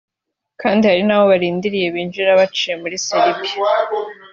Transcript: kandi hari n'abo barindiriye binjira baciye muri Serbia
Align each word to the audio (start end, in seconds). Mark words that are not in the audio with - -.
kandi 0.61 0.83
hari 0.89 1.03
n'abo 1.05 1.25
barindiriye 1.31 1.87
binjira 1.95 2.39
baciye 2.39 2.73
muri 2.81 2.95
Serbia 3.05 3.51